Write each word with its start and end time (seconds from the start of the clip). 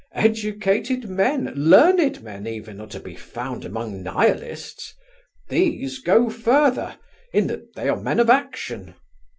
Educated 0.15 1.07
men, 1.07 1.53
learned 1.55 2.23
men 2.23 2.47
even, 2.47 2.81
are 2.81 2.87
to 2.87 2.99
be 2.99 3.13
found 3.13 3.63
among 3.63 4.01
Nihilists; 4.01 4.95
these 5.47 5.99
go 5.99 6.27
further, 6.27 6.97
in 7.31 7.45
that 7.45 7.75
they 7.75 7.87
are 7.87 8.01
men 8.01 8.19
of 8.19 8.27
action. 8.27 8.95